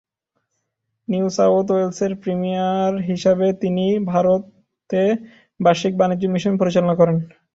[1.07, 5.01] New South ওয়েলসের premier হিসেবে তিনি ভারতে
[5.59, 7.17] বার্ষিক বাণিজ্য মিশন পরিচালনা করেন।